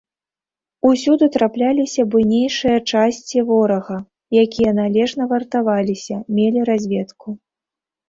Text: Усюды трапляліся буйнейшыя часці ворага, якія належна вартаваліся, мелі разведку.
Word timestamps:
Усюды 0.91 1.25
трапляліся 1.35 2.05
буйнейшыя 2.15 2.77
часці 2.91 3.45
ворага, 3.51 3.97
якія 4.47 4.71
належна 4.81 5.23
вартаваліся, 5.37 6.15
мелі 6.43 6.59
разведку. 6.75 7.41